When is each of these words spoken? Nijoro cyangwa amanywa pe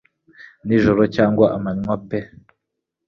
Nijoro 0.65 1.01
cyangwa 1.15 1.45
amanywa 1.55 1.95
pe 2.07 2.19